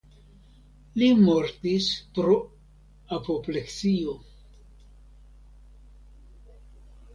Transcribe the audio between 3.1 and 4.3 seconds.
apopleksio.